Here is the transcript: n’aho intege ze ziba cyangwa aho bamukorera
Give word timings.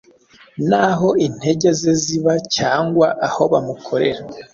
n’aho 0.69 1.09
intege 1.27 1.67
ze 1.79 1.93
ziba 2.03 2.33
cyangwa 2.55 3.07
aho 3.27 3.41
bamukorera 3.51 4.23